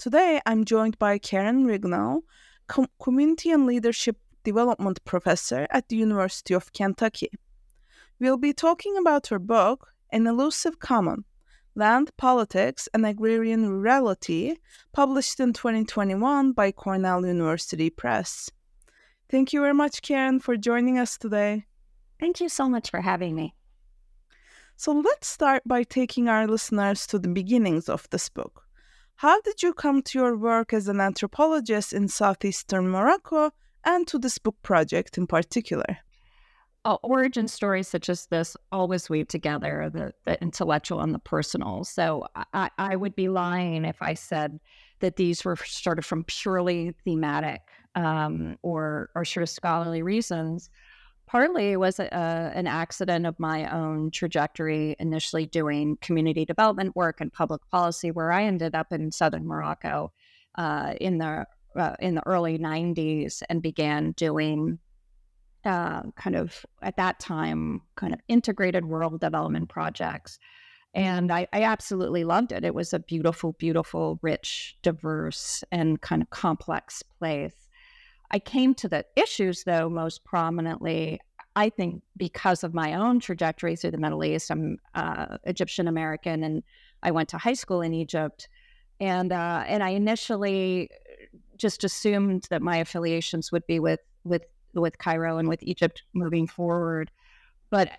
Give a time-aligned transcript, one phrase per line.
[0.00, 2.22] Today, I'm joined by Karen Rignall,
[2.68, 7.30] Com- Community and Leadership Development Professor at the University of Kentucky.
[8.18, 11.26] We'll be talking about her book, An Elusive Common
[11.74, 14.56] Land, Politics, and Agrarian Rurality,
[14.94, 18.50] published in 2021 by Cornell University Press.
[19.28, 21.66] Thank you very much, Karen, for joining us today.
[22.18, 23.54] Thank you so much for having me.
[24.76, 28.64] So let's start by taking our listeners to the beginnings of this book.
[29.20, 33.50] How did you come to your work as an anthropologist in southeastern Morocco
[33.84, 35.98] and to this book project in particular?
[36.86, 41.84] Oh, origin stories such as this always weave together the, the intellectual and the personal.
[41.84, 44.58] So I, I would be lying if I said
[45.00, 45.58] that these were
[45.98, 47.60] of from purely thematic
[47.96, 50.70] um, or, or sort of scholarly reasons.
[51.30, 57.20] Partly it was a, an accident of my own trajectory, initially doing community development work
[57.20, 60.12] and public policy, where I ended up in southern Morocco
[60.56, 61.46] uh, in the
[61.76, 64.80] uh, in the early '90s and began doing
[65.64, 70.40] uh, kind of at that time kind of integrated rural development projects.
[70.94, 72.64] And I, I absolutely loved it.
[72.64, 77.68] It was a beautiful, beautiful, rich, diverse, and kind of complex place.
[78.30, 81.20] I came to the issues, though, most prominently,
[81.56, 84.50] I think, because of my own trajectory through the Middle East.
[84.50, 86.62] I'm uh, Egyptian American, and
[87.02, 88.48] I went to high school in Egypt,
[89.00, 90.90] and uh, and I initially
[91.56, 94.42] just assumed that my affiliations would be with with
[94.74, 97.10] with Cairo and with Egypt moving forward,
[97.70, 97.90] but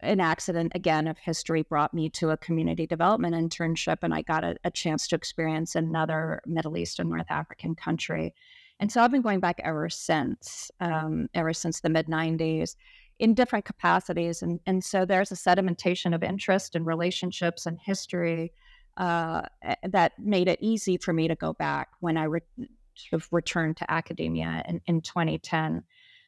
[0.00, 4.44] an accident again of history brought me to a community development internship, and I got
[4.44, 8.34] a, a chance to experience another Middle East and North African country.
[8.82, 12.74] And so I've been going back ever since, um, ever since the mid 90s
[13.20, 14.42] in different capacities.
[14.42, 18.52] And, and so there's a sedimentation of interest and relationships and history
[18.96, 19.42] uh,
[19.84, 22.40] that made it easy for me to go back when I re-
[22.96, 25.84] sort of returned to academia in, in 2010.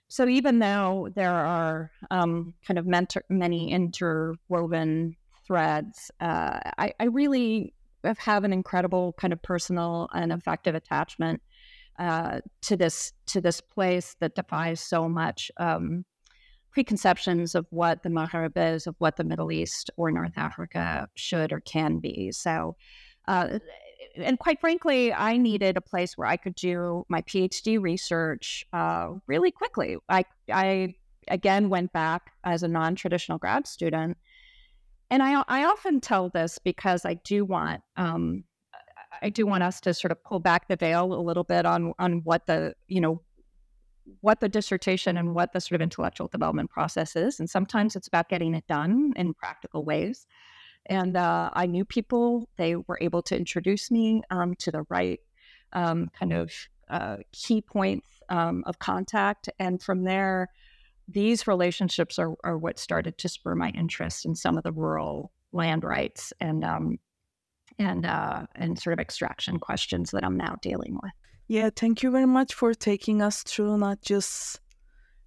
[0.06, 7.06] So even though there are um, kind of mentor- many interwoven threads, uh, I, I
[7.06, 7.74] really
[8.18, 11.42] have an incredible kind of personal and effective attachment
[11.98, 16.04] uh, to this to this place that defies so much um,
[16.74, 21.52] preconceptions of what the Maghreb is, of what the Middle East or North Africa should
[21.52, 22.32] or can be.
[22.32, 22.76] So,
[23.28, 23.60] uh,
[24.16, 29.10] and quite frankly, I needed a place where I could do my PhD research uh,
[29.26, 29.96] really quickly.
[30.08, 30.94] I, I
[31.28, 34.18] again went back as a non-traditional grad student,
[35.10, 38.44] and I, I often tell this because I do want um,
[39.22, 41.92] I do want us to sort of pull back the veil a little bit on
[41.98, 43.22] on what the you know
[44.20, 48.08] what the dissertation and what the sort of intellectual development process is, and sometimes it's
[48.08, 50.26] about getting it done in practical ways.
[50.86, 55.20] And uh, I knew people; they were able to introduce me um, to the right
[55.72, 56.52] um, kind of
[56.90, 60.48] uh, key points um, of contact, and from there,
[61.08, 65.32] these relationships are, are what started to spur my interest in some of the rural
[65.52, 66.98] land rights and um,
[67.78, 71.12] and uh, and sort of extraction questions that I'm now dealing with.
[71.48, 74.60] Yeah, thank you very much for taking us through not just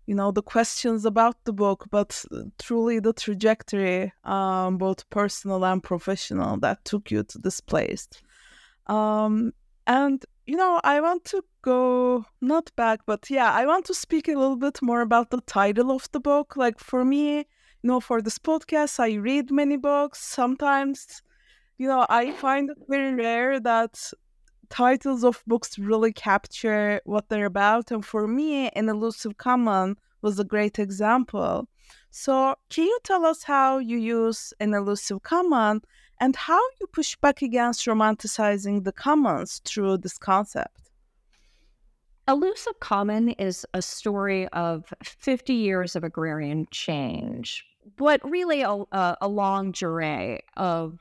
[0.08, 2.24] you know the questions about the book but
[2.60, 8.08] truly the trajectory um, both personal and professional that took you to this place.
[8.88, 9.54] Um,
[9.86, 14.28] and you know i want to go not back but yeah i want to speak
[14.30, 16.56] a little bit more about the title of the book.
[16.56, 17.46] Like for me you
[17.84, 20.20] know for this podcast i read many books.
[20.20, 21.22] Sometimes
[21.78, 24.14] you know i find it very rare that
[24.70, 27.92] titles of books really capture what they're about.
[27.92, 31.68] And for me, An Elusive Common was a great example.
[32.12, 35.82] So, can you tell us how you use an elusive common
[36.20, 40.90] and how you push back against romanticizing the commons through this concept?
[42.28, 47.64] Elusive Common is a story of 50 years of agrarian change,
[47.96, 51.00] but really a, a, a longue durée of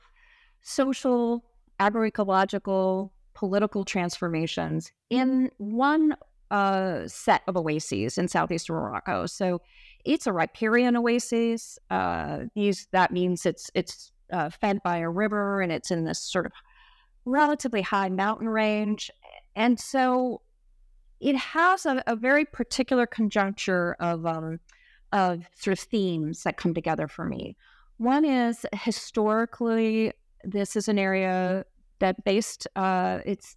[0.61, 1.43] social,
[1.79, 6.15] agroecological, political transformations in one
[6.49, 9.25] uh, set of oases in southeastern Morocco.
[9.25, 9.61] So
[10.05, 11.77] it's a riparian oasis.
[11.89, 16.19] Uh, these, that means it's it's uh, fed by a river and it's in this
[16.19, 16.51] sort of
[17.25, 19.11] relatively high mountain range.
[19.55, 20.41] And so
[21.19, 24.59] it has a, a very particular conjuncture of um,
[25.13, 27.55] of sort of themes that come together for me.
[27.97, 30.13] One is historically,
[30.43, 31.65] this is an area
[31.99, 33.55] that based uh, its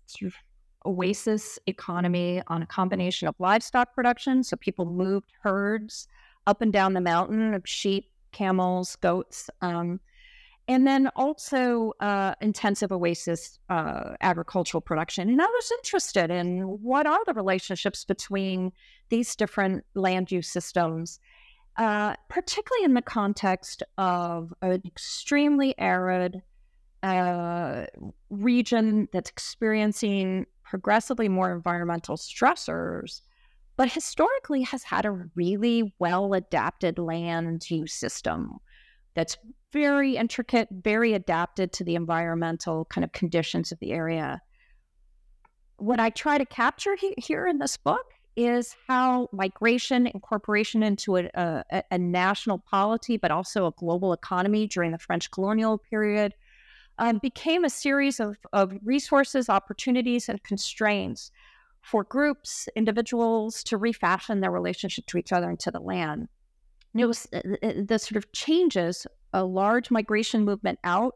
[0.86, 4.42] oasis economy on a combination of livestock production.
[4.42, 6.08] So people moved herds
[6.46, 10.00] up and down the mountain of sheep, camels, goats, um,
[10.68, 15.28] and then also uh, intensive oasis uh, agricultural production.
[15.28, 18.72] And I was interested in what are the relationships between
[19.08, 21.18] these different land use systems,
[21.76, 26.40] uh, particularly in the context of an extremely arid
[27.02, 27.86] uh,
[28.28, 33.22] region that's experiencing progressively more environmental stressors,
[33.76, 38.58] but historically has had a really well adapted land use system
[39.14, 39.36] that's
[39.72, 44.40] very intricate, very adapted to the environmental kind of conditions of the area.
[45.76, 48.04] What I try to capture he- here in this book
[48.36, 54.66] is how migration, incorporation into a, a, a national polity, but also a global economy
[54.66, 56.34] during the French colonial period,
[57.00, 61.32] um, became a series of, of resources, opportunities, and constraints
[61.80, 66.28] for groups, individuals to refashion their relationship to each other and to the land.
[66.92, 71.14] And it was uh, uh, the sort of changes, a large migration movement out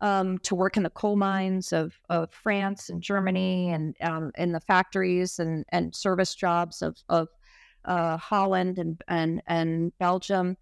[0.00, 4.52] um, to work in the coal mines of, of France and Germany and um, in
[4.52, 7.28] the factories and, and service jobs of, of
[7.84, 10.56] uh, Holland and, and, and Belgium.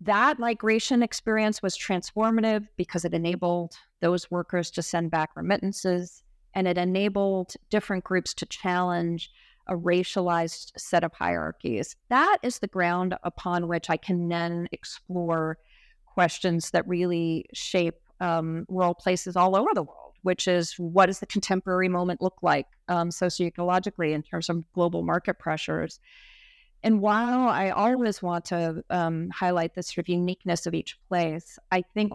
[0.00, 6.22] That migration experience was transformative because it enabled those workers to send back remittances
[6.54, 9.30] and it enabled different groups to challenge
[9.66, 11.94] a racialized set of hierarchies.
[12.08, 15.58] That is the ground upon which I can then explore
[16.06, 21.20] questions that really shape um, rural places all over the world, which is what does
[21.20, 26.00] the contemporary moment look like um, socioecologically in terms of global market pressures?
[26.84, 31.58] And while I always want to um, highlight the sort of uniqueness of each place,
[31.72, 32.12] I think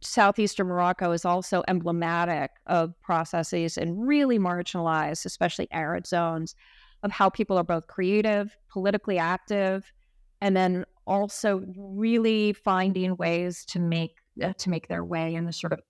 [0.00, 6.54] southeastern Morocco is also emblematic of processes and really marginalized, especially arid zones,
[7.02, 9.92] of how people are both creative, politically active,
[10.40, 15.52] and then also really finding ways to make uh, to make their way in the
[15.52, 15.80] sort of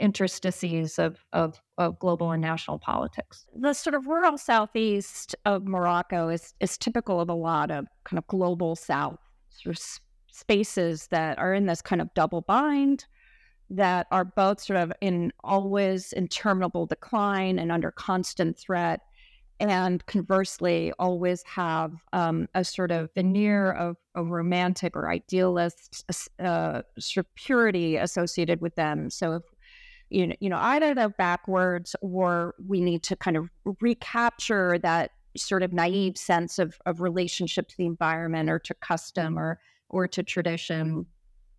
[0.00, 3.46] interstices of, of, of global and national politics.
[3.54, 8.18] The sort of rural southeast of Morocco is, is typical of a lot of kind
[8.18, 9.18] of global south
[9.50, 9.82] sort of
[10.32, 13.06] spaces that are in this kind of double bind
[13.68, 19.00] that are both sort of in always interminable decline and under constant threat
[19.60, 26.04] and conversely always have um, a sort of veneer of a romantic or idealist
[26.40, 29.42] uh, sort of purity associated with them so if
[30.10, 33.48] you know, you know, either the backwards or we need to kind of
[33.80, 39.38] recapture that sort of naive sense of, of relationship to the environment or to custom
[39.38, 41.06] or or to tradition.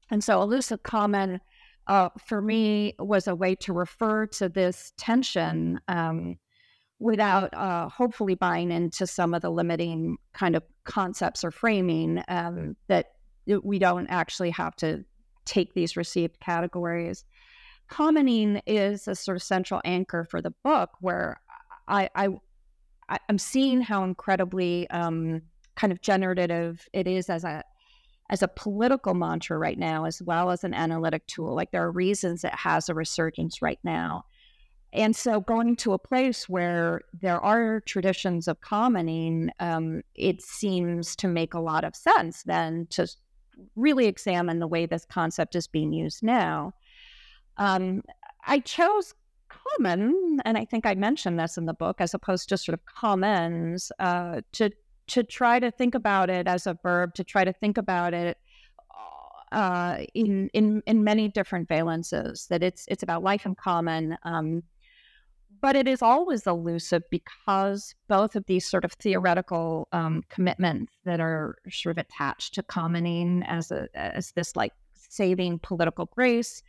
[0.10, 1.42] And so elusive common
[1.88, 6.38] uh, for me was a way to refer to this tension um,
[7.00, 12.76] without uh, hopefully buying into some of the limiting kind of concepts or framing um,
[12.88, 13.14] that
[13.64, 15.04] we don't actually have to
[15.46, 17.26] take these received categories
[17.92, 21.40] commoning is a sort of central anchor for the book where
[21.88, 22.30] I, I
[23.28, 25.42] I'm seeing how incredibly um,
[25.76, 27.64] kind of generative it is as a
[28.30, 31.54] as a political mantra right now, as well as an analytic tool.
[31.54, 34.24] Like there are reasons it has a resurgence right now.
[34.94, 41.16] and so going to a place where there are traditions of commoning, um, it seems
[41.18, 43.08] to make a lot of sense then to
[43.76, 46.74] really examine the way this concept is being used now.
[47.62, 48.02] Um,
[48.48, 49.14] I chose
[49.50, 52.86] common, and I think I mentioned this in the book, as opposed to sort of
[52.86, 54.72] commons, uh, to
[55.08, 58.38] to try to think about it as a verb, to try to think about it
[59.52, 62.48] uh, in in in many different valences.
[62.48, 64.18] That it's it's about life in common.
[64.24, 64.64] Um,
[65.62, 71.20] but it is always elusive because both of these sort of theoretical um, commitments that
[71.20, 76.64] are sort of attached to commoning as a as this like saving political grace.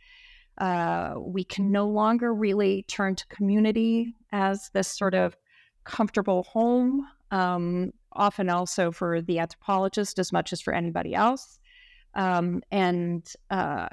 [0.57, 5.35] Uh, we can no longer really turn to community as this sort of
[5.83, 7.07] comfortable home.
[7.31, 11.59] Um, often also for the anthropologist as much as for anybody else.
[12.15, 13.87] Um, and uh,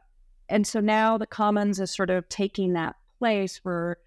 [0.48, 3.98] and so now the commons is sort of taking that place for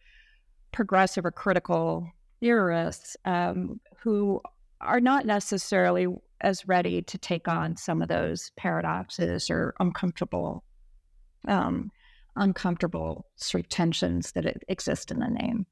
[0.71, 2.07] progressive or critical
[2.39, 4.41] theorists um, who
[4.81, 6.07] are not necessarily
[6.41, 10.63] as ready to take on some of those paradoxes or uncomfortable
[11.47, 11.89] um,
[12.35, 15.65] uncomfortable sort of tensions that exist in the name.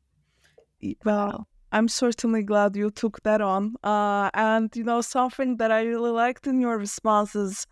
[1.06, 3.76] Well, I'm certainly glad you took that on.
[3.84, 7.66] Uh, and, you know, something that I really liked in your responses,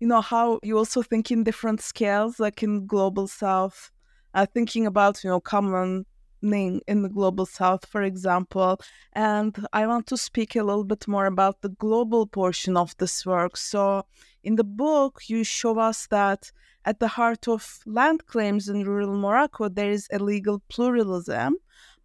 [0.00, 3.90] you know, how you also think in different scales, like in Global South,
[4.34, 6.06] uh, thinking about, you know, common
[6.42, 8.80] in the global south for example
[9.12, 13.26] and i want to speak a little bit more about the global portion of this
[13.26, 14.04] work so
[14.44, 16.50] in the book you show us that
[16.84, 21.56] at the heart of land claims in rural morocco there is a legal pluralism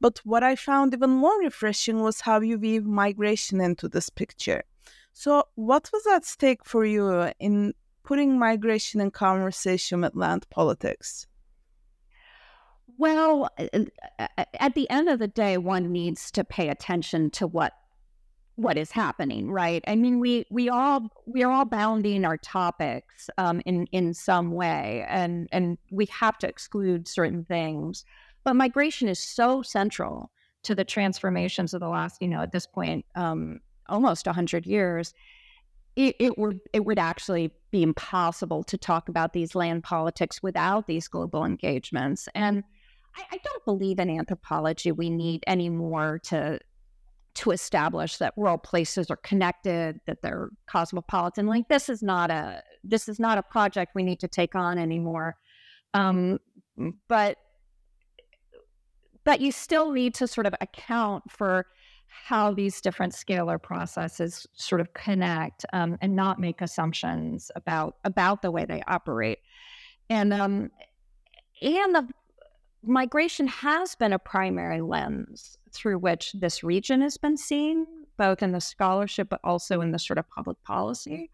[0.01, 4.63] but what I found even more refreshing was how you weave migration into this picture.
[5.13, 7.73] So, what was at stake for you in
[8.03, 11.27] putting migration in conversation with land politics?
[13.01, 17.73] Well, at the end of the day, one needs to pay attention to what
[18.57, 19.83] what is happening, right?
[19.87, 24.51] I mean, we we all we are all bounding our topics um, in in some
[24.51, 28.05] way, and and we have to exclude certain things.
[28.43, 30.29] But migration is so central
[30.61, 35.15] to the transformations of the last, you know, at this point, um, almost 100 years.
[35.95, 40.85] It, it, would it would actually be impossible to talk about these land politics without
[40.85, 42.29] these global engagements.
[42.35, 42.63] And
[43.15, 44.91] I, I don't believe in anthropology.
[44.91, 46.59] We need any more to
[47.33, 51.47] to establish that rural places are connected, that they're cosmopolitan.
[51.47, 54.77] Like this is not a this is not a project we need to take on
[54.77, 55.37] anymore.
[55.93, 56.39] Um,
[57.07, 57.37] but
[59.23, 61.67] but you still need to sort of account for
[62.07, 68.41] how these different scalar processes sort of connect um, and not make assumptions about about
[68.41, 69.39] the way they operate
[70.09, 70.69] and um,
[71.61, 72.07] and the
[72.83, 77.85] migration has been a primary lens through which this region has been seen
[78.17, 81.31] both in the scholarship but also in the sort of public policy.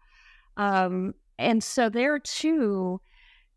[0.56, 3.00] Um, and so there too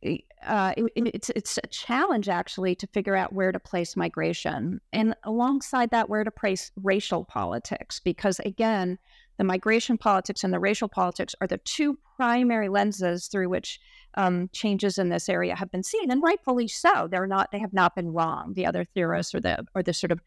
[0.04, 5.16] uh, it, it's it's a challenge actually to figure out where to place migration, and
[5.24, 8.98] alongside that, where to place racial politics, because again,
[9.42, 13.80] the migration politics and the racial politics are the two primary lenses through which
[14.14, 17.08] um, changes in this area have been seen, and rightfully so.
[17.10, 18.54] They're not; they have not been wrong.
[18.54, 20.22] The other theorists or the or the sort of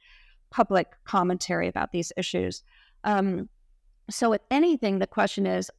[0.50, 2.64] public commentary about these issues.
[3.04, 3.48] Um,
[4.10, 5.70] so, if anything, the question is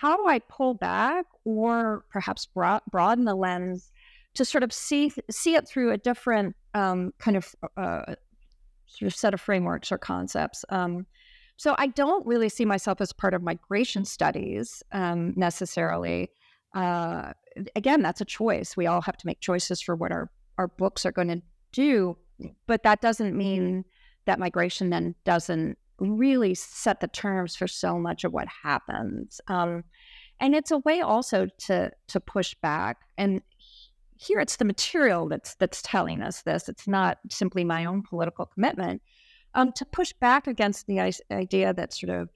[0.00, 3.90] how do I pull back or perhaps broad, broaden the lens
[4.34, 8.16] to sort of see see it through a different um, kind of uh,
[8.84, 10.62] sort of set of frameworks or concepts.
[10.68, 11.06] Um,
[11.62, 16.28] so I don't really see myself as part of migration studies um, necessarily.
[16.74, 17.34] Uh,
[17.76, 18.76] again, that's a choice.
[18.76, 20.28] We all have to make choices for what our
[20.58, 21.40] our books are going to
[21.70, 22.18] do,
[22.66, 23.84] but that doesn't mean
[24.24, 29.40] that migration then doesn't really set the terms for so much of what happens.
[29.46, 29.84] Um,
[30.40, 32.96] and it's a way also to to push back.
[33.16, 33.40] And
[34.16, 36.68] here it's the material that's that's telling us this.
[36.68, 39.00] It's not simply my own political commitment.
[39.54, 40.98] Um, to push back against the
[41.30, 42.30] idea that sort of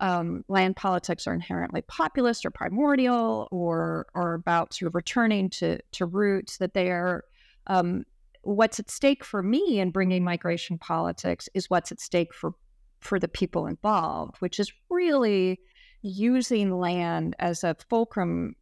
[0.00, 5.78] um, land politics are inherently populist or primordial, or or about sort of returning to
[5.92, 7.24] to roots that they are.
[7.66, 8.04] Um,
[8.42, 12.54] what's at stake for me in bringing migration politics is what's at stake for
[13.00, 15.60] for the people involved, which is really
[16.02, 18.54] using land as a fulcrum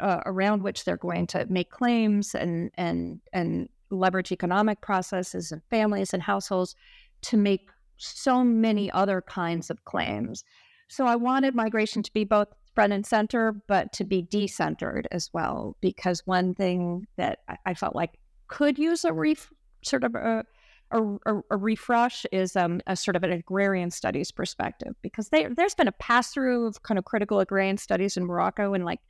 [0.00, 5.62] uh, around which they're going to make claims and and and leverage economic processes and
[5.70, 6.74] families and households
[7.24, 10.44] to make so many other kinds of claims.
[10.88, 15.30] So I wanted migration to be both front and center, but to be decentered as
[15.32, 19.50] well, because one thing that I, felt like could use a ref,
[19.82, 20.44] sort of a
[20.90, 25.46] a, a, a refresh is um, a sort of an agrarian studies perspective because they,
[25.46, 29.00] there's been a pass through of kind of critical agrarian studies in Morocco in like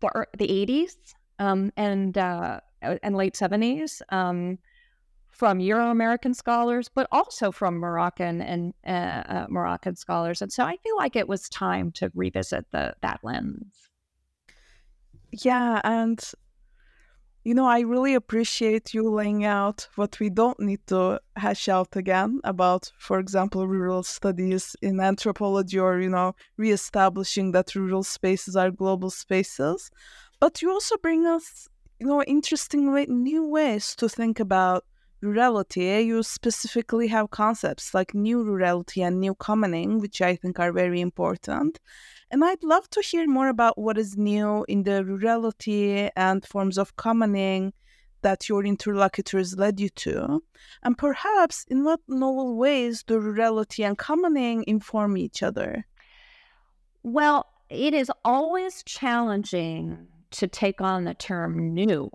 [0.00, 0.96] the, the 80s
[1.38, 4.58] um, and uh, and late 70s um,
[5.40, 10.42] from Euro American scholars, but also from Moroccan and uh, uh, Moroccan scholars.
[10.42, 13.72] And so I feel like it was time to revisit the that lens.
[15.32, 16.20] Yeah, and
[17.42, 21.96] you know, I really appreciate you laying out what we don't need to hash out
[21.96, 28.56] again about, for example, rural studies in anthropology or, you know, reestablishing that rural spaces
[28.56, 29.90] are global spaces.
[30.38, 31.66] But you also bring us,
[31.98, 34.84] you know, interesting way, new ways to think about
[35.22, 36.06] rurality.
[36.06, 41.00] You specifically have concepts like new rurality and new commoning, which I think are very
[41.00, 41.78] important.
[42.30, 46.78] And I'd love to hear more about what is new in the rurality and forms
[46.78, 47.72] of commoning
[48.22, 50.42] that your interlocutors led you to,
[50.82, 55.86] and perhaps in what novel ways do rurality and commoning inform each other?
[57.02, 62.10] Well, it is always challenging to take on the term new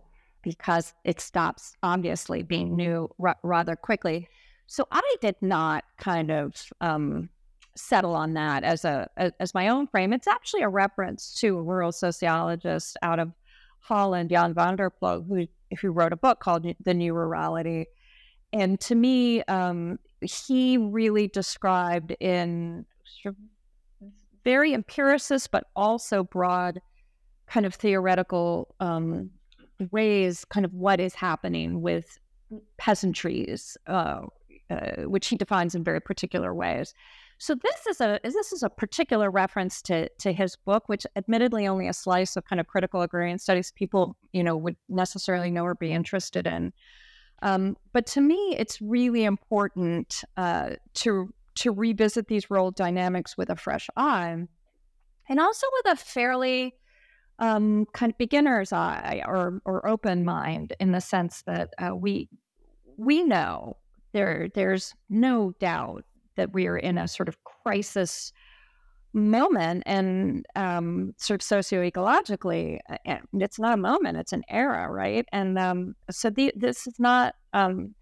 [0.46, 4.30] because it stops obviously being new r- rather quickly.
[4.68, 7.30] So I did not kind of um,
[7.75, 10.14] settle on that as a as my own frame.
[10.14, 13.34] It's actually a reference to a rural sociologist out of
[13.80, 15.48] Holland, Jan van der Ploeg, who
[15.82, 17.86] who wrote a book called The New Rurality.
[18.54, 22.86] And to me, um, he really described in
[24.44, 26.80] very empiricist, but also broad
[27.48, 29.32] kind of theoretical um,
[29.91, 32.20] ways, kind of what is happening with
[32.77, 34.22] peasantries, uh,
[34.70, 36.94] uh, which he defines in very particular ways.
[37.38, 41.67] So this is a this is a particular reference to to his book, which admittedly
[41.67, 45.65] only a slice of kind of critical agrarian studies people you know would necessarily know
[45.65, 46.72] or be interested in.
[47.41, 53.50] Um, but to me, it's really important uh, to to revisit these role dynamics with
[53.50, 54.38] a fresh eye,
[55.29, 56.75] and also with a fairly
[57.39, 62.29] um, kind of beginner's eye or or open mind, in the sense that uh, we
[62.98, 63.77] we know
[64.14, 66.05] there there's no doubt
[66.38, 68.31] that we are in a sort of crisis
[69.14, 72.79] moment and um, sort of socioecologically
[73.33, 75.25] it's not a moment it's an era right?
[75.31, 77.96] And um, so the, this is not um,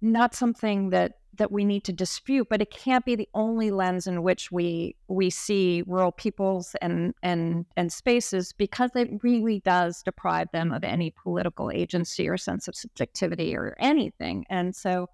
[0.00, 4.06] not something that that we need to dispute but it can't be the only lens
[4.06, 10.02] in which we we see rural peoples and and and spaces because it really does
[10.02, 14.44] deprive them of any political agency or sense of subjectivity or anything.
[14.50, 15.08] And so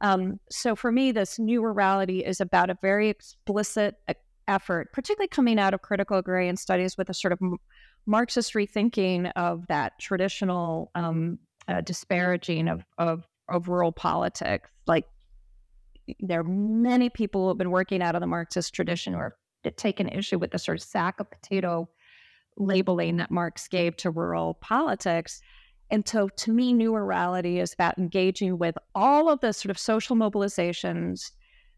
[0.00, 3.96] um, so for me, this new rurality is about a very explicit
[4.48, 7.38] effort, particularly coming out of critical agrarian studies with a sort of
[8.06, 11.38] Marxist rethinking of that traditional um,
[11.68, 14.68] uh, disparaging of, of, of rural politics.
[14.86, 15.04] Like
[16.20, 19.36] there are many people who have been working out of the Marxist tradition or
[19.76, 21.88] taken issue with the sort of sack of potato
[22.56, 25.40] labeling that Marx gave to rural politics.
[25.90, 29.78] And so to me, new rurality is about engaging with all of the sort of
[29.78, 31.32] social mobilizations,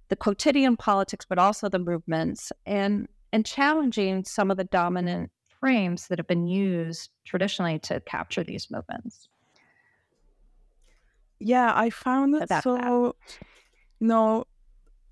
[0.08, 6.06] the quotidian politics, but also the movements, and and challenging some of the dominant frames
[6.08, 9.28] that have been used traditionally to capture these movements.
[11.38, 12.90] Yeah, I found it so that.
[14.00, 14.44] you know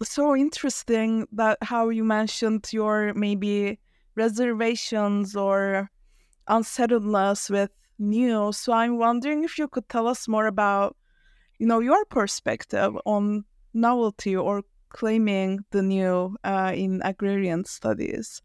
[0.02, 3.78] so interesting that how you mentioned your maybe
[4.16, 5.90] reservations or
[6.48, 8.52] unsettledness with new.
[8.52, 10.96] So I'm wondering if you could tell us more about,
[11.58, 18.42] you know, your perspective on novelty or claiming the new uh, in agrarian studies.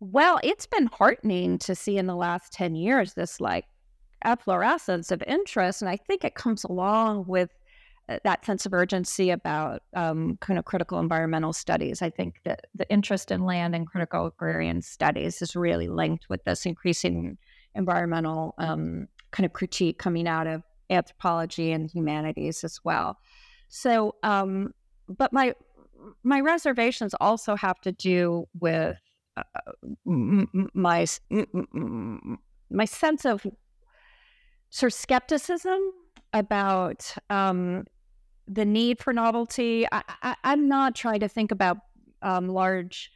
[0.00, 3.66] Well, it's been heartening to see in the last 10 years this like
[4.24, 5.82] efflorescence of interest.
[5.82, 7.50] And I think it comes along with
[8.08, 12.02] uh, that sense of urgency about um, kind of critical environmental studies.
[12.02, 16.42] I think that the interest in land and critical agrarian studies is really linked with
[16.44, 17.38] this increasing
[17.74, 23.16] environmental um, kind of critique coming out of anthropology and humanities as well.
[23.68, 24.74] So, um,
[25.08, 25.54] but my
[26.24, 28.96] my reservations also have to do with
[29.36, 29.42] uh,
[30.74, 31.06] my
[32.70, 33.46] my sense of
[34.70, 35.78] of skepticism
[36.32, 37.84] about um,
[38.46, 39.86] the need for novelty.
[39.90, 41.78] I, am not trying to think about
[42.22, 43.10] um, large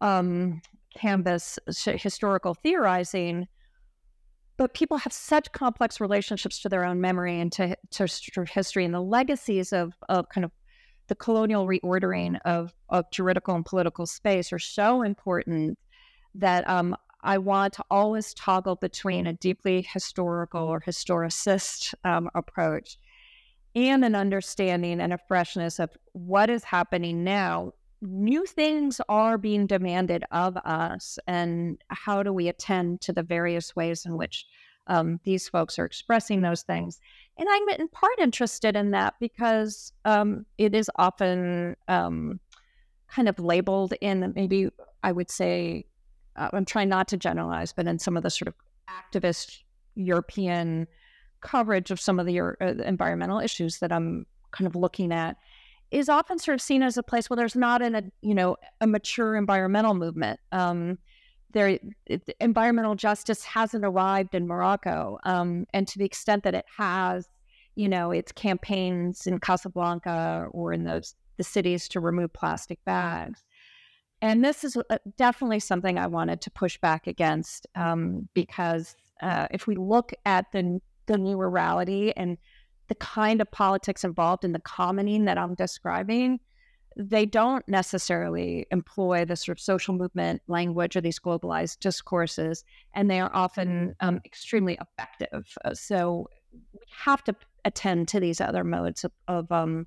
[0.00, 0.60] um,
[0.94, 3.48] canvas historical theorizing,
[4.56, 8.84] but people have such complex relationships to their own memory and to, to, to history
[8.84, 10.50] and the legacies of, of kind of
[11.08, 15.78] the colonial reordering of, of juridical and political space are so important
[16.34, 22.98] that um, I want to always toggle between a deeply historical or historicist um, approach
[23.74, 27.72] and an understanding and a freshness of what is happening now.
[28.02, 33.76] New things are being demanded of us, and how do we attend to the various
[33.76, 34.44] ways in which
[34.88, 36.98] um, these folks are expressing those things?
[37.38, 42.40] And I'm in part interested in that because um, it is often um,
[43.08, 44.68] kind of labeled in maybe
[45.02, 45.84] I would say,
[46.36, 48.54] uh, I'm trying not to generalize, but in some of the sort of
[48.88, 49.62] activist
[49.94, 50.86] European
[51.40, 55.36] coverage of some of the uh, environmental issues that I'm kind of looking at
[55.90, 58.56] is often sort of seen as a place where there's not an, a you know
[58.80, 60.40] a mature environmental movement.
[60.50, 60.98] Um,
[61.52, 66.64] there, it, environmental justice hasn't arrived in Morocco, um, and to the extent that it
[66.78, 67.28] has,
[67.74, 73.42] you know, it's campaigns in Casablanca or in those the cities to remove plastic bags.
[74.22, 79.48] And this is uh, definitely something I wanted to push back against um, because uh,
[79.50, 82.38] if we look at the the new rurality and
[82.86, 86.38] the kind of politics involved in the commoning that I'm describing,
[86.96, 93.10] they don't necessarily employ the sort of social movement language or these globalized discourses, and
[93.10, 95.56] they are often um, extremely effective.
[95.64, 99.86] Uh, so we have to attend to these other modes of, of, um,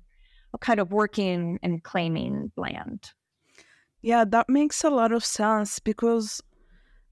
[0.52, 3.12] of kind of working and claiming land.
[4.06, 6.40] Yeah, that makes a lot of sense because,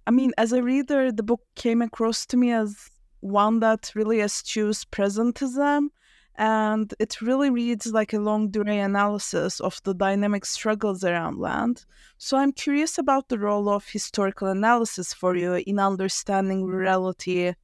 [0.07, 4.19] I mean, as a reader, the book came across to me as one that really
[4.21, 5.89] eschews presentism
[6.37, 11.85] and it really reads like a longue durée analysis of the dynamic struggles around land.
[12.19, 17.57] So I'm curious about the role of historical analysis for you in understanding rurality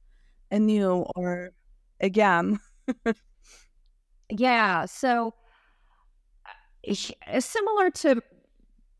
[0.51, 1.51] anew or
[2.01, 2.59] again.
[4.29, 5.33] yeah, so
[6.85, 8.21] uh, similar to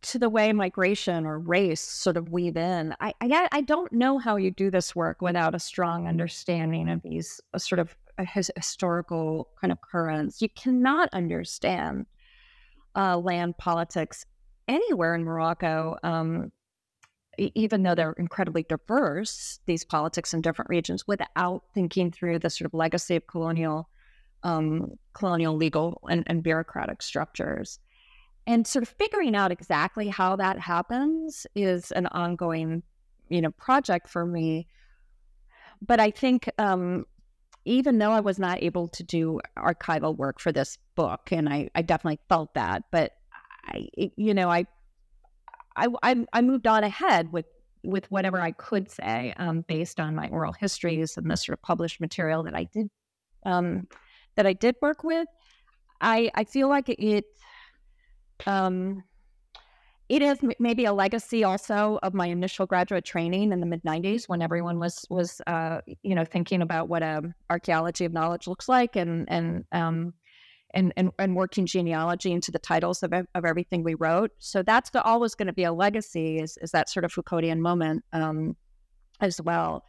[0.04, 2.96] to the way migration or race sort of weave in.
[3.00, 7.02] I, I, I don't know how you do this work without a strong understanding of
[7.04, 10.42] these uh, sort of uh, his, historical kind of currents.
[10.42, 12.08] You cannot understand
[12.96, 14.26] uh, land politics
[14.68, 16.52] anywhere in Morocco, um,
[17.38, 19.60] even though they're incredibly diverse.
[19.68, 23.88] These politics in different regions, without thinking through the sort of legacy of colonial,
[24.44, 27.80] um, colonial legal and, and bureaucratic structures
[28.48, 32.84] and sort of figuring out exactly how that happens is an ongoing
[33.30, 34.68] you know project for me.
[35.82, 37.06] But i think um,
[37.66, 41.70] even though i was not able to do archival work for this book and i,
[41.76, 43.12] I definitely felt that but
[43.66, 44.66] i you know I,
[45.76, 47.46] I i moved on ahead with
[47.84, 51.62] with whatever i could say um, based on my oral histories and the sort of
[51.64, 52.90] published material that i did
[53.46, 53.88] um,
[54.36, 55.28] that i did work with.
[56.00, 57.26] I i feel like it
[58.48, 59.04] um,
[60.10, 64.28] it is maybe a legacy also of my initial graduate training in the mid 90s
[64.28, 68.68] when everyone was was uh, you know thinking about what a archaeology of knowledge looks
[68.68, 70.14] like and and um,
[70.74, 74.32] and, and, and working genealogy into the titles of, of everything we wrote.
[74.40, 77.60] So that's the, always going to be a legacy is, is that sort of Foucauldian
[77.60, 78.56] moment um,
[79.20, 79.84] as well.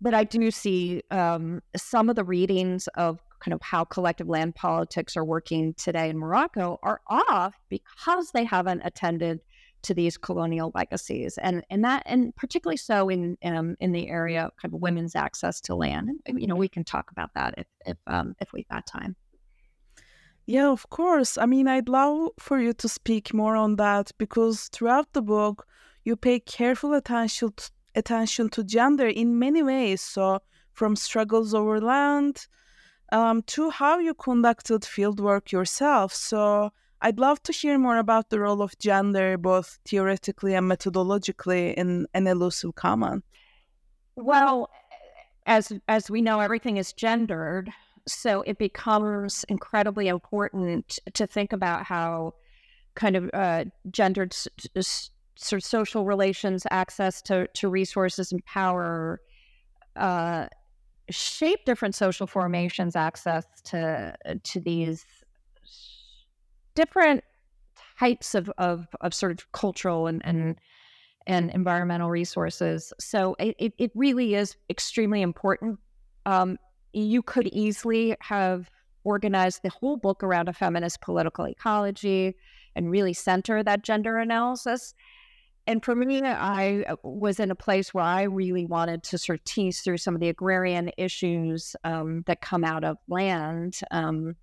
[0.00, 4.54] But I do see um, some of the readings of kind of how collective land
[4.54, 9.40] politics are working today in Morocco are off because they haven't attended
[9.82, 14.44] to these colonial legacies, and and that and particularly so in um, in the area
[14.44, 16.10] of kind of women's access to land.
[16.26, 19.16] And, you know, we can talk about that if if um, if we've got time.
[20.46, 21.38] Yeah, of course.
[21.38, 25.66] I mean, I'd love for you to speak more on that because throughout the book,
[26.04, 30.00] you pay careful attention to, attention to gender in many ways.
[30.00, 30.40] So,
[30.72, 32.46] from struggles over land
[33.12, 36.14] um, to how you conducted fieldwork yourself.
[36.14, 41.74] So I'd love to hear more about the role of gender, both theoretically and methodologically,
[41.74, 43.22] in an elusive common.
[44.16, 44.70] Well,
[45.46, 47.70] as as we know, everything is gendered,
[48.06, 52.34] so it becomes incredibly important to think about how
[52.94, 55.10] kind of uh, gendered s-
[55.52, 59.20] of social relations, access to to resources and power.
[59.96, 60.46] Uh,
[61.10, 65.04] shape different social formations access to to these
[66.74, 67.24] different
[67.98, 70.56] types of, of, of sort of cultural and, and
[71.26, 72.92] and environmental resources.
[72.98, 75.78] So it, it really is extremely important.
[76.24, 76.56] Um,
[76.94, 78.70] you could easily have
[79.04, 82.34] organized the whole book around a feminist political ecology
[82.74, 84.94] and really center that gender analysis
[85.66, 89.38] and for me, I uh, was in a place where I really wanted to sort
[89.38, 94.36] of tease through some of the agrarian issues um, that come out of land, um,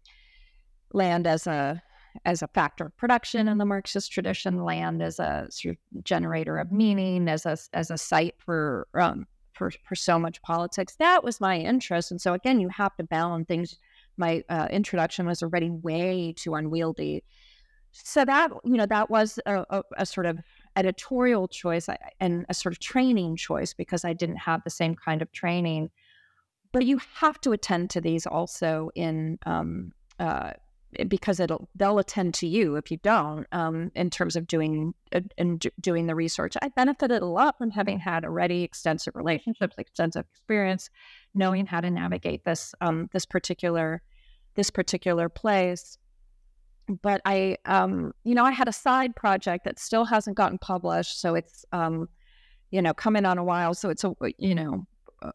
[0.94, 1.82] land as a
[2.26, 6.58] as a factor of production in the Marxist tradition, land as a sort of generator
[6.58, 10.96] of meaning, as a as a site for um, for for so much politics.
[10.96, 13.78] That was my interest, and so again, you have to balance things.
[14.18, 17.24] My uh, introduction was already way too unwieldy,
[17.92, 20.38] so that you know that was a, a, a sort of
[20.78, 25.22] editorial choice and a sort of training choice because I didn't have the same kind
[25.22, 25.90] of training.
[26.72, 30.52] But you have to attend to these also in um, uh,
[31.08, 35.22] because it'll they'll attend to you if you don't um, in terms of doing uh,
[35.38, 36.56] and doing the research.
[36.62, 40.90] I benefited a lot from having had already extensive relationships, extensive experience,
[41.34, 44.02] knowing how to navigate this um, this particular
[44.56, 45.98] this particular place.
[47.02, 51.20] But I, um, you know, I had a side project that still hasn't gotten published,
[51.20, 52.08] so it's, um,
[52.72, 53.74] you know, coming on a while.
[53.74, 54.86] So it's a, you know,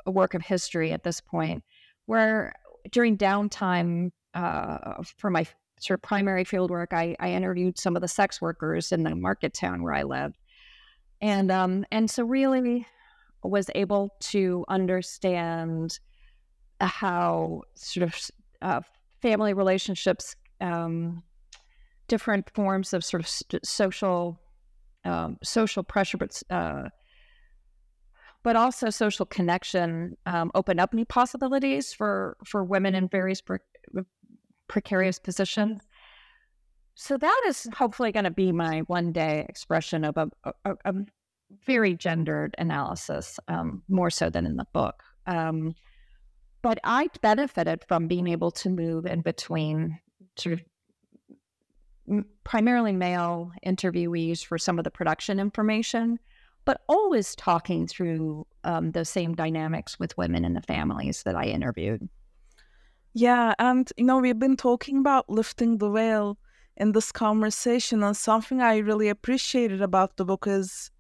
[0.07, 1.63] a work of history at this point.
[2.07, 2.55] Where
[2.91, 5.47] during downtime uh, for my
[5.79, 9.15] sort of primary field work, I, I, interviewed some of the sex workers in the
[9.15, 10.37] market town where I lived,
[11.21, 12.87] and um, and so really
[13.43, 15.99] was able to understand
[16.81, 18.81] how sort of uh,
[19.21, 21.23] family relationships, um,
[22.09, 24.41] different forms of sort of st- social
[25.05, 26.89] um, social pressure, but uh,
[28.43, 33.59] but also social connection um, open up new possibilities for for women in various pre-
[34.69, 35.83] precarious positions.
[36.95, 40.29] So that is hopefully going to be my one day expression of a,
[40.65, 40.95] a, a
[41.65, 45.03] very gendered analysis, um, more so than in the book.
[45.27, 45.75] Um,
[46.63, 49.99] but I benefited from being able to move in between
[50.37, 50.61] sort of
[52.45, 56.19] primarily male interviewees for some of the production information
[56.65, 61.45] but always talking through um, the same dynamics with women in the families that I
[61.45, 62.09] interviewed.
[63.15, 66.39] Yeah, and you know, we've been talking about lifting the veil
[66.77, 70.91] in this conversation, and something I really appreciated about the book is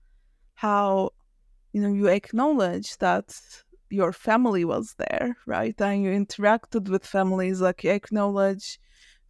[0.54, 1.10] how
[1.72, 3.34] you know you acknowledge that
[3.88, 5.80] your family was there, right?
[5.80, 8.78] And you interacted with families, like you acknowledge,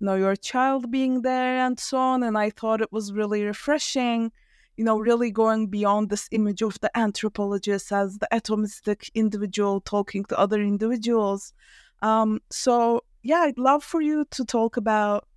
[0.02, 2.22] know, your child being there and so on.
[2.22, 4.32] And I thought it was really refreshing
[4.76, 10.24] you know, really going beyond this image of the anthropologist as the atomistic individual talking
[10.24, 11.52] to other individuals.
[12.00, 15.28] Um, so, yeah, I'd love for you to talk about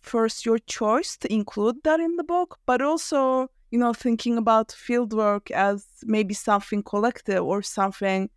[0.00, 4.68] first your choice to include that in the book, but also, you know, thinking about
[4.68, 8.30] fieldwork as maybe something collective or something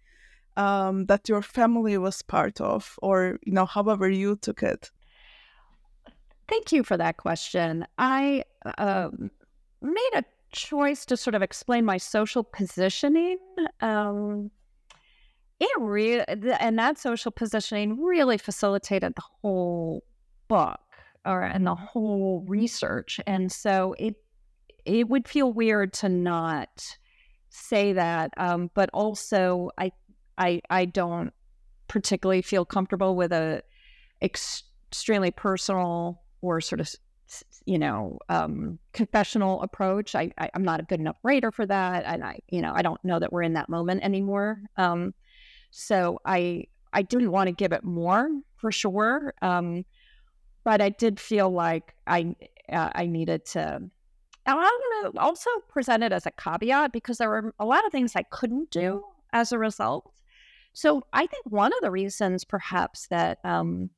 [0.58, 4.92] um, that your family was part of, or, you know, however you took it.
[6.52, 7.88] Thank you for that question.
[7.98, 8.44] I
[8.78, 9.32] um,
[9.82, 13.38] made a choice to sort of explain my social positioning.
[13.80, 14.52] Um,
[15.62, 20.04] it really, and that social positioning really facilitated the whole
[20.50, 20.82] book
[21.26, 23.22] or and the whole research.
[23.26, 24.16] And so it
[24.84, 26.98] it would feel weird to not
[27.50, 28.34] say that.
[28.36, 29.94] Um, but also, I
[30.38, 31.32] I I don't
[31.88, 33.64] particularly feel comfortable with a
[34.22, 36.94] extremely personal or sort of
[37.66, 40.16] you know um, confessional approach.
[40.16, 42.82] I, I am not a good enough writer for that, and I you know I
[42.82, 44.62] don't know that we're in that moment anymore.
[44.78, 45.14] Um,
[45.72, 49.86] so I I didn't want to give it more for sure, um,
[50.64, 52.36] but I did feel like I
[52.72, 53.60] uh, I needed to.
[53.66, 53.92] and
[54.46, 58.16] going to also present it as a caveat because there were a lot of things
[58.16, 60.12] I couldn't do as a result.
[60.74, 63.90] So I think one of the reasons, perhaps, that um,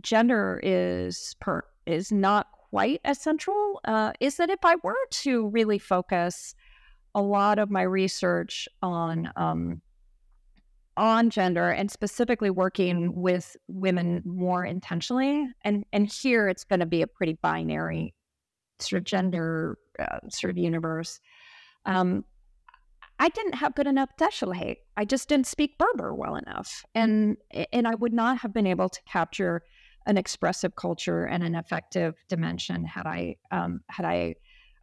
[0.00, 5.48] gender is per is not quite as central uh, is that if I were to
[5.48, 6.54] really focus
[7.14, 9.80] a lot of my research on um,
[10.96, 16.86] on gender and specifically working with women more intentionally, and and here it's going to
[16.86, 18.14] be a pretty binary
[18.78, 21.20] sort of gender uh, sort of universe.
[21.86, 22.24] Um,
[23.18, 24.76] I didn't have good enough Tashelhit.
[24.96, 27.36] I just didn't speak Berber well enough, and
[27.72, 29.62] and I would not have been able to capture
[30.06, 34.36] an expressive culture and an affective dimension had I um, had I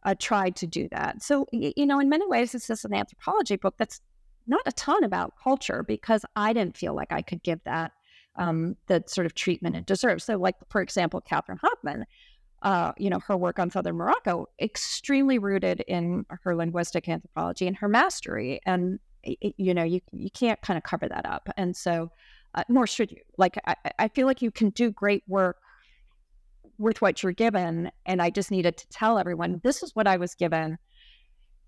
[0.04, 1.22] uh, tried to do that.
[1.22, 4.00] So you know, in many ways, this is an anthropology book that's
[4.46, 7.92] not a ton about culture because I didn't feel like I could give that
[8.36, 10.24] um, the sort of treatment it deserves.
[10.24, 12.04] So, like for example, Katherine Hoffman.
[12.62, 17.76] Uh, you know, her work on Southern Morocco, extremely rooted in her linguistic anthropology and
[17.76, 18.58] her mastery.
[18.64, 21.50] And, you know, you, you can't kind of cover that up.
[21.58, 22.10] And so
[22.54, 23.20] uh, nor should you.
[23.36, 25.56] Like, I, I feel like you can do great work
[26.78, 27.90] with what you're given.
[28.06, 30.78] And I just needed to tell everyone this is what I was given.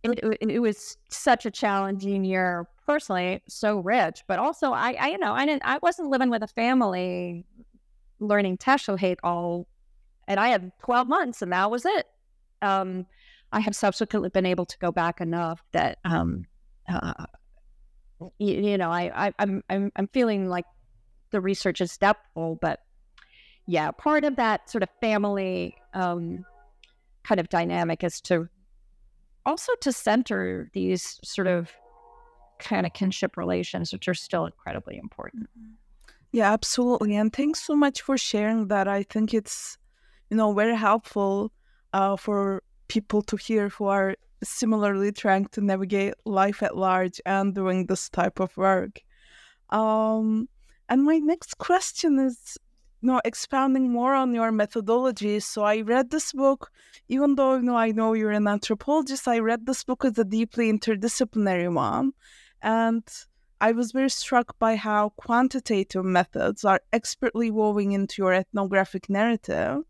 [0.02, 5.08] It, it, it, was such a challenging year personally, so rich, but also I, I,
[5.08, 7.44] you know, I didn't, I wasn't living with a family
[8.20, 9.66] learning Tashelhit all
[10.28, 12.06] and I had 12 months, and that was it.
[12.62, 13.06] Um,
[13.52, 16.46] I have subsequently been able to go back enough that um,
[16.88, 17.26] uh,
[18.38, 20.64] you, you, know I, I I'm I'm I'm feeling like
[21.30, 22.80] the research is depthful, but
[23.66, 26.44] yeah, part of that sort of family um,
[27.24, 28.48] kind of dynamic is to
[29.44, 31.70] also to center these sort of
[32.58, 35.48] kind of kinship relations, which are still incredibly important.
[36.32, 37.16] Yeah, absolutely.
[37.16, 38.88] And thanks so much for sharing that.
[38.88, 39.78] I think it's,
[40.30, 41.52] you know, very helpful
[41.92, 47.54] uh, for people to hear who are similarly trying to navigate life at large and
[47.54, 49.00] doing this type of work.
[49.70, 50.48] Um,
[50.88, 52.58] and my next question is
[53.02, 55.38] you know, expounding more on your methodology.
[55.40, 56.72] So I read this book,
[57.08, 60.24] even though you know I know you're an anthropologist, I read this book as a
[60.24, 62.12] deeply interdisciplinary one.
[62.62, 63.04] And
[63.60, 69.82] I was very struck by how quantitative methods are expertly woven into your ethnographic narrative.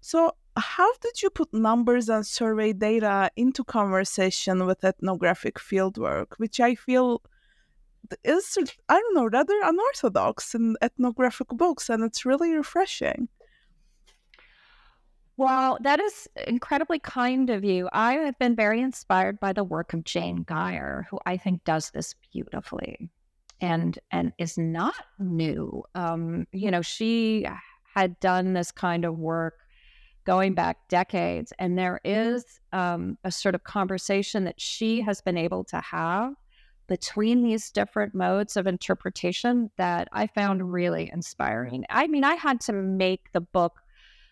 [0.00, 6.60] So how did you put numbers and survey data into conversation with ethnographic fieldwork, which
[6.60, 7.22] I feel
[8.24, 8.56] is
[8.88, 13.28] I don't know rather unorthodox in ethnographic books, and it's really refreshing.
[15.36, 17.88] Well, that is incredibly kind of you.
[17.92, 21.90] I have been very inspired by the work of Jane Guyer, who I think does
[21.90, 23.08] this beautifully,
[23.60, 25.84] and and is not new.
[25.94, 27.46] Um, you know, she
[27.94, 29.54] had done this kind of work
[30.24, 32.78] going back decades, and there mm-hmm.
[32.78, 36.34] um, a sort of conversation that she has been able to have
[36.88, 41.84] between these different modes of interpretation that I found really inspiring.
[41.90, 43.80] I mean, I had to make the book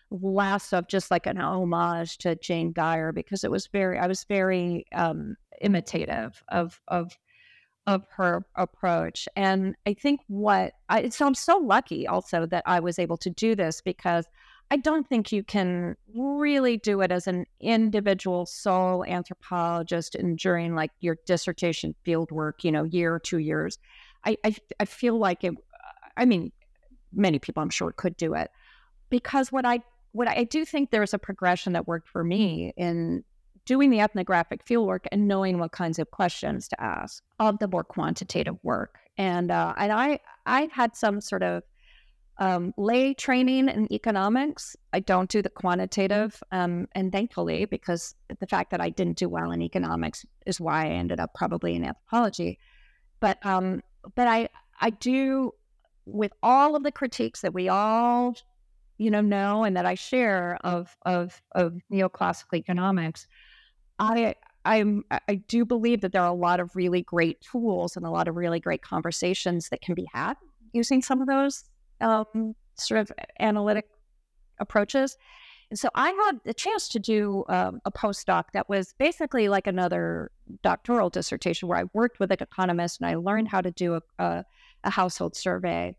[0.09, 4.23] less of just like an homage to Jane Guyer because it was very, I was
[4.23, 7.17] very um, imitative of of
[7.85, 9.29] of her approach.
[9.35, 13.29] And I think what I so I'm so lucky also that I was able to
[13.29, 14.25] do this because
[14.69, 20.75] I don't think you can really do it as an individual sole anthropologist and during
[20.75, 23.79] like your dissertation field work, you know, year or two years.
[24.25, 25.53] I, I, I feel like it,
[26.17, 26.51] I mean,
[27.13, 28.51] many people I'm sure could do it
[29.09, 29.79] because what I,
[30.11, 33.23] what I do think there's a progression that worked for me in
[33.65, 37.83] doing the ethnographic fieldwork and knowing what kinds of questions to ask of the more
[37.83, 38.97] quantitative work.
[39.17, 41.63] And, uh, and I, I've had some sort of
[42.39, 44.75] um, lay training in economics.
[44.93, 49.27] I don't do the quantitative, um, and thankfully, because the fact that I didn't do
[49.27, 52.59] well in economics is why I ended up probably in anthropology.
[53.19, 53.81] But um,
[54.15, 55.51] but I I do
[56.05, 58.35] with all of the critiques that we all
[58.97, 63.27] you know know and that I share of of of neoclassical economics.
[63.99, 68.05] I I'm I do believe that there are a lot of really great tools and
[68.05, 70.35] a lot of really great conversations that can be had
[70.73, 71.63] using some of those
[72.01, 73.85] um, sort of analytic
[74.59, 75.17] approaches.
[75.69, 79.67] And so I had the chance to do um, a postdoc that was basically like
[79.67, 80.31] another
[80.63, 84.01] doctoral dissertation where I worked with an economist and I learned how to do a,
[84.19, 84.45] a,
[84.85, 85.95] a household survey.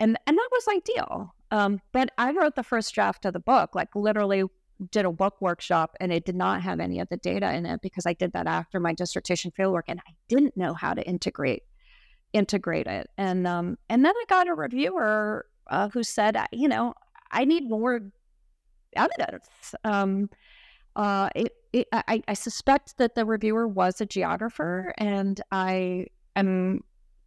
[0.00, 1.34] And, and that was ideal.
[1.52, 4.42] Um, but I wrote the first draft of the book, like literally
[4.90, 7.80] did a book workshop and it did not have any of the data in it
[7.80, 11.62] because I did that after my dissertation fieldwork and I didn't know how to integrate
[12.32, 13.08] integrate it.
[13.18, 16.94] And um, and then I got a reviewer uh, who said, you know,
[17.30, 18.00] I need more
[18.94, 19.74] evidence.
[19.84, 20.30] Um,
[20.94, 26.80] uh, it, it, I, I suspect that the reviewer was a geographer, and I am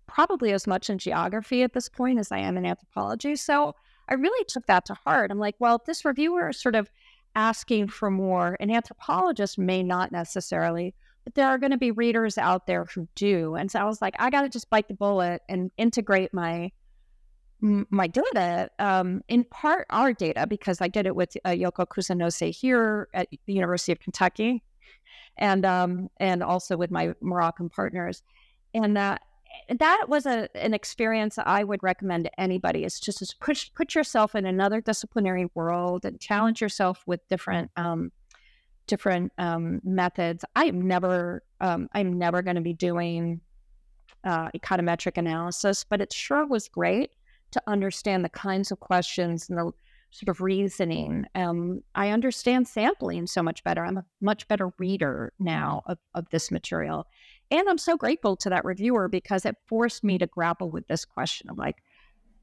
[0.07, 3.35] probably as much in geography at this point as I am in anthropology.
[3.35, 3.75] So
[4.07, 5.29] I really took that to heart.
[5.29, 6.89] I'm like, well, this reviewer is sort of
[7.35, 10.95] asking for more, an anthropologist may not necessarily
[11.35, 13.55] there are going to be readers out there who do.
[13.55, 16.71] And so I was like, I got to just bite the bullet and integrate my
[17.61, 22.55] my data, um, in part our data, because I did it with uh, Yoko Kusunose
[22.55, 24.63] here at the University of Kentucky,
[25.37, 28.23] and um, and also with my Moroccan partners,
[28.73, 29.17] and uh,
[29.77, 32.85] that was a an experience I would recommend to anybody.
[32.85, 37.71] Is just, just push put yourself in another disciplinary world and challenge yourself with different
[37.75, 38.11] um,
[38.89, 40.43] different um, methods.
[40.55, 43.39] I am never, um, I'm never going to be doing
[44.23, 47.11] uh, econometric analysis, but it sure was great
[47.51, 49.71] to understand the kinds of questions and the
[50.11, 51.25] sort of reasoning.
[51.35, 53.85] Um, I understand sampling so much better.
[53.85, 57.05] I'm a much better reader now of, of this material.
[57.51, 61.05] And I'm so grateful to that reviewer because it forced me to grapple with this
[61.05, 61.77] question of like,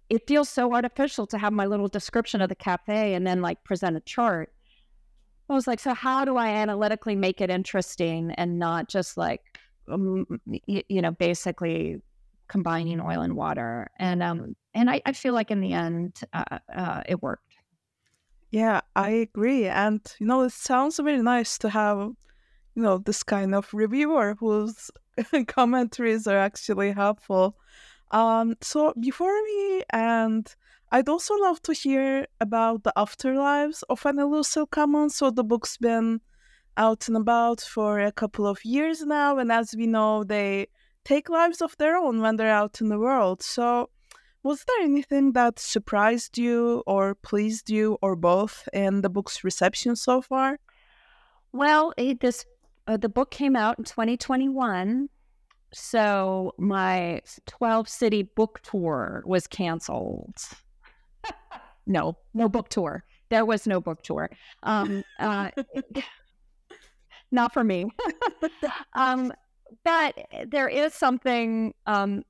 [0.09, 3.65] it feels so artificial to have my little description of the cafe and then like
[3.65, 4.53] present a chart.
[5.49, 9.43] I was like, so how do I analytically make it interesting and not just like,
[9.89, 10.27] um,
[10.67, 12.01] you, you, know, basically
[12.49, 13.89] combining oil and water?
[13.99, 17.57] And um, and I, I feel like in the end, uh, uh, it worked.
[18.51, 19.67] Yeah, I agree.
[19.67, 24.37] And, you know, it sounds very nice to have, you know, this kind of reviewer
[24.39, 24.91] whose
[25.47, 27.57] commentaries are actually helpful.
[28.13, 30.55] Um, so before we end,
[30.93, 35.11] I'd also love to hear about the afterlives of an elusive common.
[35.11, 36.21] So the book's been
[36.77, 40.69] out and about for a couple of years now, and as we know, they
[41.05, 43.43] take lives of their own when they're out in the world.
[43.43, 43.91] So
[44.43, 49.97] was there anything that surprised you or pleased you or both in the book's reception
[49.97, 50.59] so far?
[51.53, 52.45] Well, it, this
[52.87, 55.09] uh, the book came out in 2021,
[55.73, 60.37] so my 12 city book tour was canceled.
[61.87, 63.05] No, no book tour.
[63.29, 64.31] There was no book tour.
[64.63, 65.51] Um, uh,
[67.31, 67.87] not for me.
[68.95, 69.33] um,
[69.85, 70.15] but
[70.47, 72.23] there is something um,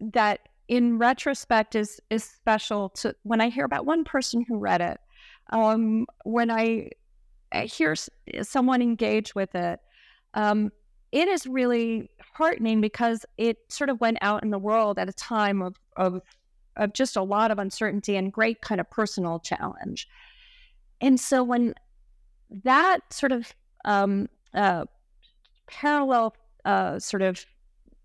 [0.00, 4.80] that in retrospect is is special to when I hear about one person who read
[4.80, 4.98] it.
[5.50, 6.90] Um, when I,
[7.52, 7.94] hear
[8.42, 9.78] someone engage with it,
[10.34, 10.72] um,
[11.12, 15.12] it is really heartening because it sort of went out in the world at a
[15.12, 16.20] time of, of
[16.76, 20.08] of just a lot of uncertainty and great kind of personal challenge.
[21.00, 21.74] And so when
[22.64, 23.52] that sort of
[23.84, 24.84] um, uh,
[25.66, 27.44] parallel uh, sort of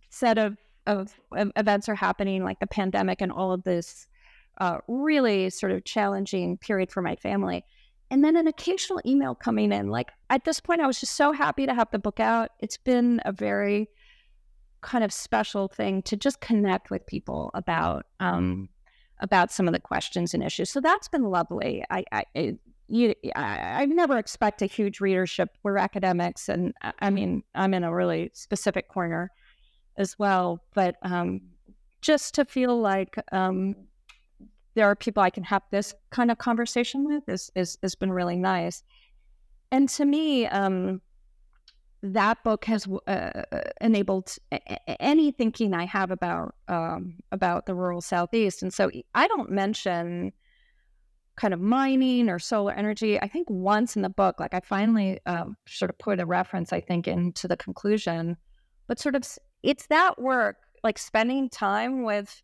[0.09, 0.57] set of
[0.87, 4.07] of, events are happening, like the pandemic and all of this
[4.59, 7.63] uh, really sort of challenging period for my family.
[8.09, 9.87] And then an occasional email coming in.
[9.89, 12.49] Like at this point, I was just so happy to have the book out.
[12.59, 13.89] It's been a very
[14.81, 18.69] kind of special thing to just connect with people about um,
[19.19, 20.69] about some of the questions and issues.
[20.69, 21.83] So that's been lovely.
[21.89, 22.57] I, I
[22.87, 25.49] you, I, I never expect a huge readership.
[25.63, 29.31] We're academics, and I mean, I'm in a really specific corner
[29.97, 30.61] as well.
[30.73, 31.41] But um,
[32.01, 33.75] just to feel like um,
[34.73, 38.11] there are people I can have this kind of conversation with is, is has been
[38.11, 38.83] really nice.
[39.71, 41.01] And to me, um,
[42.03, 43.43] that book has uh,
[43.79, 44.35] enabled
[44.99, 48.63] any thinking I have about um, about the rural southeast.
[48.63, 50.31] And so I don't mention
[51.35, 53.19] kind of mining or solar energy.
[53.21, 56.73] I think once in the book, like I finally um, sort of put a reference,
[56.73, 58.35] I think, into the conclusion,
[58.87, 59.23] but sort of
[59.63, 62.41] it's that work, like spending time with,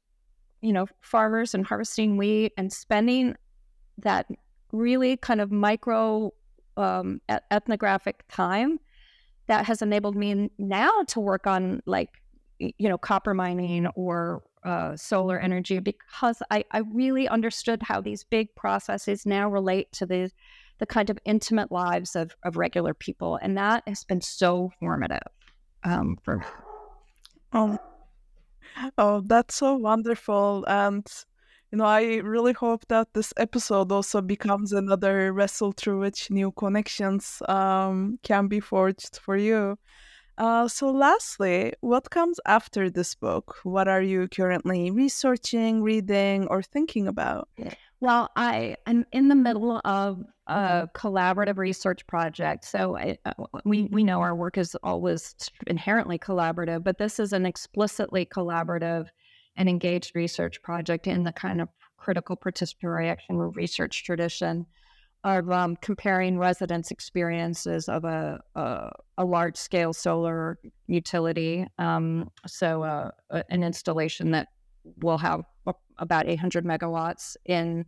[0.61, 3.35] you know, farmers and harvesting wheat and spending
[3.97, 4.27] that
[4.71, 6.31] really kind of micro
[6.77, 8.79] um, ethnographic time
[9.47, 12.09] that has enabled me now to work on like,
[12.59, 18.23] you know, copper mining or uh, solar energy because I, I really understood how these
[18.23, 20.31] big processes now relate to the
[20.79, 23.39] the kind of intimate lives of, of regular people.
[23.41, 25.23] And that has been so formative
[25.83, 26.45] um, for me.
[27.51, 27.79] Um,
[28.97, 30.65] oh, that's so wonderful.
[30.67, 31.07] And,
[31.71, 36.51] you know, I really hope that this episode also becomes another wrestle through which new
[36.51, 39.77] connections um, can be forged for you.
[40.37, 43.57] Uh, so, lastly, what comes after this book?
[43.63, 47.49] What are you currently researching, reading, or thinking about?
[47.99, 52.63] Well, I am in the middle of a collaborative research project.
[52.65, 53.33] So I, uh,
[53.65, 55.33] we we know our work is always
[55.65, 59.07] inherently collaborative, but this is an explicitly collaborative
[59.57, 64.65] and engaged research project in the kind of critical participatory action research tradition
[65.23, 71.65] of um, comparing residents' experiences of a a, a large scale solar utility.
[71.79, 74.47] Um, so uh, an installation that
[75.01, 75.41] will have
[75.97, 77.85] about 800 megawatts in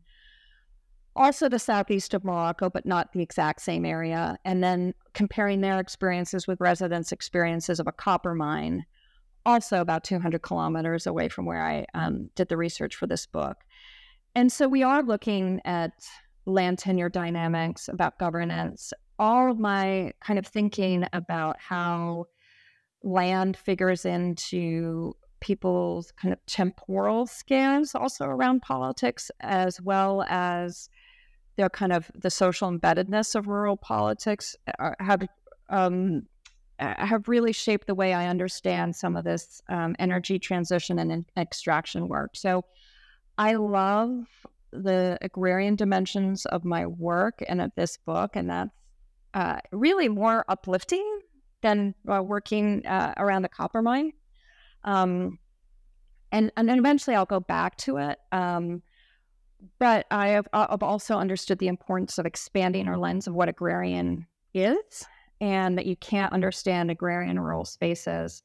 [1.16, 4.38] also the southeast of Morocco, but not the exact same area.
[4.46, 8.86] And then comparing their experiences with residents' experiences of a copper mine,
[9.46, 13.58] also about 200 kilometers away from where I um, did the research for this book.
[14.36, 15.92] And so we are looking at
[16.46, 22.26] land tenure dynamics, about governance, all of my kind of thinking about how
[23.04, 30.90] land figures into people's kind of temporal scans also around politics, as well as
[31.56, 35.28] their kind of the social embeddedness of rural politics uh, have
[35.70, 36.24] um,
[36.80, 42.08] have really shaped the way I understand some of this um, energy transition and extraction
[42.08, 42.32] work.
[42.36, 42.64] So
[43.38, 44.26] I love
[44.72, 48.72] the agrarian dimensions of my work and of this book, and that's
[49.34, 51.20] uh, really more uplifting
[51.62, 54.14] than uh, working uh, around the copper mine.
[54.84, 55.40] Um,
[56.32, 58.20] and and eventually I'll go back to it.
[58.32, 58.82] Um,
[59.78, 64.26] but I have I've also understood the importance of expanding our lens of what agrarian
[64.54, 65.06] is,
[65.42, 68.44] and that you can't understand agrarian rural spaces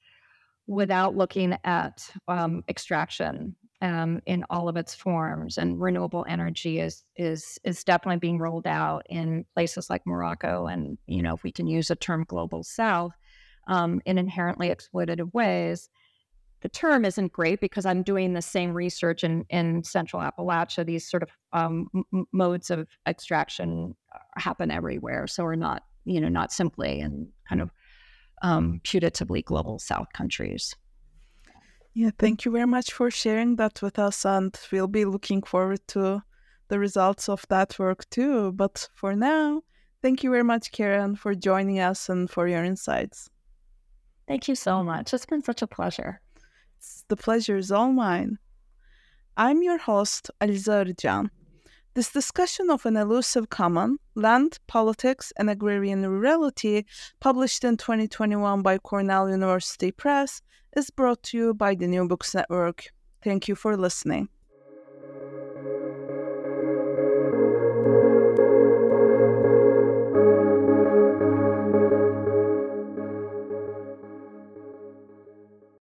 [0.66, 7.04] without looking at um, extraction um, in all of its forms, and renewable energy is
[7.16, 11.52] is is definitely being rolled out in places like Morocco, and you know, if we
[11.52, 13.12] can use a term global south,
[13.66, 15.88] um, in inherently exploitative ways.
[16.62, 20.86] The term isn't great because I'm doing the same research in, in Central Appalachia.
[20.86, 23.94] These sort of um, m- modes of extraction
[24.36, 27.70] happen everywhere, so we're not, you know, not simply in kind of
[28.42, 30.74] um, putatively global South countries.
[31.94, 35.80] Yeah, thank you very much for sharing that with us, and we'll be looking forward
[35.88, 36.22] to
[36.68, 38.52] the results of that work too.
[38.52, 39.62] But for now,
[40.02, 43.30] thank you very much, Karen, for joining us and for your insights.
[44.26, 45.14] Thank you so much.
[45.14, 46.20] It's been such a pleasure.
[46.78, 48.38] It's, the pleasure is all mine.
[49.36, 51.30] I'm your host, Aliza Arıcan.
[51.94, 56.86] This discussion of an elusive common, land, politics, and agrarian rurality,
[57.20, 60.42] published in 2021 by Cornell University Press,
[60.76, 62.86] is brought to you by the New Books Network.
[63.22, 64.28] Thank you for listening.